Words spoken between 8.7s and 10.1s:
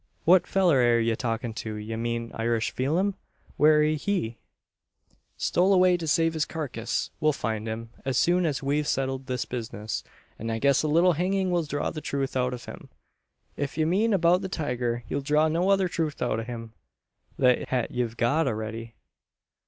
settled this business;